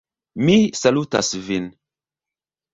Mi 0.47 0.55
salutas 0.79 1.31
vin! 1.51 1.71